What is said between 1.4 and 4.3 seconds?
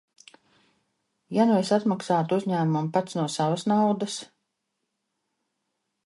nu es atmaksātu uzņēmumam pats no savas naudas?